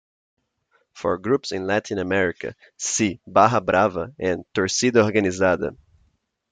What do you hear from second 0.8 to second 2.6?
For groups in Latin America,